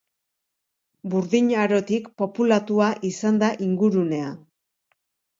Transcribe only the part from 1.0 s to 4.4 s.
Burdin Arotik populatua izan da ingurunea.